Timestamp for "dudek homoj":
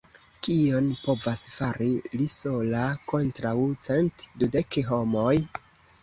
4.45-5.35